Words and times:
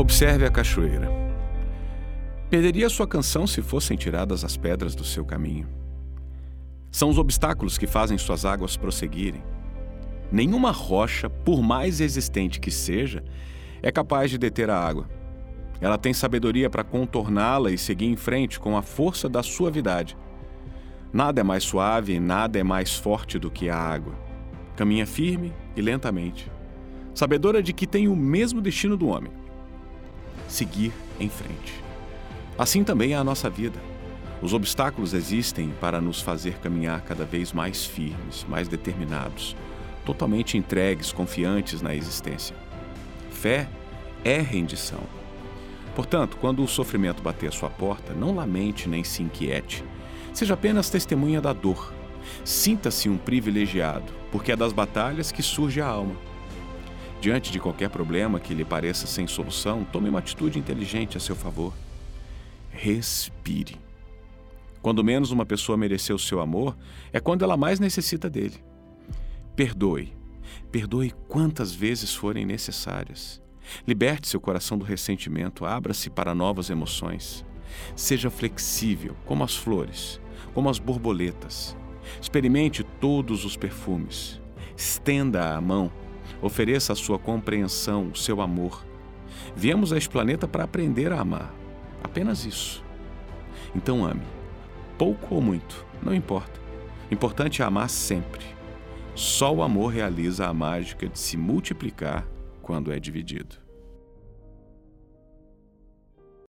Observe 0.00 0.46
a 0.46 0.50
cachoeira. 0.50 1.10
Perderia 2.48 2.88
sua 2.88 3.06
canção 3.06 3.46
se 3.46 3.60
fossem 3.60 3.98
tiradas 3.98 4.46
as 4.46 4.56
pedras 4.56 4.94
do 4.94 5.04
seu 5.04 5.26
caminho. 5.26 5.68
São 6.90 7.10
os 7.10 7.18
obstáculos 7.18 7.76
que 7.76 7.86
fazem 7.86 8.16
suas 8.16 8.46
águas 8.46 8.78
prosseguirem. 8.78 9.42
Nenhuma 10.32 10.70
rocha, 10.70 11.28
por 11.28 11.60
mais 11.60 11.98
resistente 11.98 12.60
que 12.60 12.70
seja, 12.70 13.22
é 13.82 13.92
capaz 13.92 14.30
de 14.30 14.38
deter 14.38 14.70
a 14.70 14.82
água. 14.82 15.06
Ela 15.82 15.98
tem 15.98 16.14
sabedoria 16.14 16.70
para 16.70 16.82
contorná-la 16.82 17.70
e 17.70 17.76
seguir 17.76 18.06
em 18.06 18.16
frente 18.16 18.58
com 18.58 18.78
a 18.78 18.82
força 18.82 19.28
da 19.28 19.42
suavidade. 19.42 20.16
Nada 21.12 21.42
é 21.42 21.44
mais 21.44 21.62
suave 21.62 22.14
e 22.14 22.20
nada 22.20 22.58
é 22.58 22.62
mais 22.62 22.96
forte 22.96 23.38
do 23.38 23.50
que 23.50 23.68
a 23.68 23.76
água. 23.76 24.14
Caminha 24.76 25.06
firme 25.06 25.52
e 25.76 25.82
lentamente, 25.82 26.50
sabedora 27.12 27.62
de 27.62 27.74
que 27.74 27.86
tem 27.86 28.08
o 28.08 28.16
mesmo 28.16 28.62
destino 28.62 28.96
do 28.96 29.06
homem: 29.06 29.39
seguir 30.50 30.92
em 31.18 31.28
frente. 31.28 31.82
Assim 32.58 32.84
também 32.84 33.12
é 33.12 33.16
a 33.16 33.24
nossa 33.24 33.48
vida. 33.48 33.78
Os 34.42 34.52
obstáculos 34.52 35.14
existem 35.14 35.70
para 35.80 36.00
nos 36.00 36.20
fazer 36.20 36.58
caminhar 36.58 37.02
cada 37.02 37.24
vez 37.24 37.52
mais 37.52 37.84
firmes, 37.84 38.44
mais 38.48 38.68
determinados, 38.68 39.56
totalmente 40.04 40.58
entregues, 40.58 41.12
confiantes 41.12 41.80
na 41.80 41.94
existência. 41.94 42.56
Fé 43.30 43.68
é 44.24 44.40
rendição. 44.40 45.00
Portanto, 45.94 46.36
quando 46.40 46.62
o 46.62 46.68
sofrimento 46.68 47.22
bater 47.22 47.48
à 47.48 47.52
sua 47.52 47.70
porta, 47.70 48.14
não 48.14 48.34
lamente 48.34 48.88
nem 48.88 49.04
se 49.04 49.22
inquiete. 49.22 49.84
Seja 50.32 50.54
apenas 50.54 50.90
testemunha 50.90 51.40
da 51.40 51.52
dor. 51.52 51.92
Sinta-se 52.44 53.08
um 53.08 53.18
privilegiado, 53.18 54.12
porque 54.30 54.52
é 54.52 54.56
das 54.56 54.72
batalhas 54.72 55.30
que 55.30 55.42
surge 55.42 55.80
a 55.80 55.86
alma. 55.86 56.29
Diante 57.20 57.52
de 57.52 57.60
qualquer 57.60 57.90
problema 57.90 58.40
que 58.40 58.54
lhe 58.54 58.64
pareça 58.64 59.06
sem 59.06 59.26
solução, 59.26 59.84
tome 59.84 60.08
uma 60.08 60.20
atitude 60.20 60.58
inteligente 60.58 61.18
a 61.18 61.20
seu 61.20 61.36
favor. 61.36 61.74
Respire. 62.70 63.76
Quando 64.80 65.04
menos 65.04 65.30
uma 65.30 65.44
pessoa 65.44 65.76
mereceu 65.76 66.18
seu 66.18 66.40
amor, 66.40 66.74
é 67.12 67.20
quando 67.20 67.42
ela 67.42 67.58
mais 67.58 67.78
necessita 67.78 68.30
dele. 68.30 68.64
Perdoe. 69.54 70.14
Perdoe 70.72 71.12
quantas 71.28 71.74
vezes 71.74 72.14
forem 72.14 72.46
necessárias. 72.46 73.42
Liberte 73.86 74.26
seu 74.26 74.40
coração 74.40 74.78
do 74.78 74.84
ressentimento, 74.84 75.66
abra-se 75.66 76.08
para 76.08 76.34
novas 76.34 76.70
emoções. 76.70 77.44
Seja 77.94 78.30
flexível, 78.30 79.14
como 79.26 79.44
as 79.44 79.54
flores, 79.54 80.18
como 80.54 80.70
as 80.70 80.78
borboletas. 80.78 81.76
Experimente 82.20 82.82
todos 82.82 83.44
os 83.44 83.58
perfumes. 83.58 84.40
Estenda 84.74 85.54
a 85.54 85.60
mão. 85.60 85.92
Ofereça 86.42 86.92
a 86.92 86.96
sua 86.96 87.18
compreensão, 87.18 88.08
o 88.08 88.16
seu 88.16 88.40
amor. 88.40 88.84
Viemos 89.54 89.92
a 89.92 89.96
este 89.96 90.08
planeta 90.08 90.48
para 90.48 90.64
aprender 90.64 91.12
a 91.12 91.20
amar. 91.20 91.54
Apenas 92.02 92.44
isso. 92.44 92.84
Então 93.74 94.04
ame. 94.04 94.22
Pouco 94.98 95.34
ou 95.34 95.40
muito, 95.40 95.86
não 96.02 96.14
importa. 96.14 96.60
Importante 97.10 97.62
é 97.62 97.64
amar 97.64 97.88
sempre. 97.88 98.44
Só 99.14 99.52
o 99.52 99.62
amor 99.62 99.92
realiza 99.92 100.46
a 100.46 100.54
mágica 100.54 101.08
de 101.08 101.18
se 101.18 101.36
multiplicar 101.36 102.26
quando 102.62 102.92
é 102.92 103.00
dividido. 103.00 103.56